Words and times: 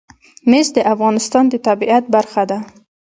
مس 0.49 0.67
د 0.75 0.77
افغانستان 0.93 1.43
د 1.49 1.53
طبیعت 1.67 2.03
برخه 2.15 2.43
ده. 2.49 2.59